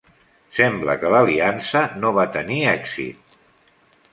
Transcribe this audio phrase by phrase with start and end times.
[0.59, 3.39] Sembla que l'aliança no va tenir èxit.